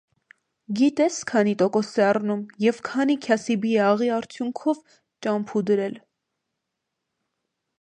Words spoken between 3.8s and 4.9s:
աղի արցունքով